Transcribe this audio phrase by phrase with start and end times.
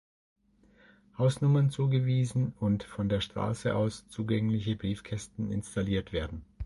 [1.19, 6.43] Hausnummern zugewiesen und von der Straße aus zugängliche Briefkästen installiert werden.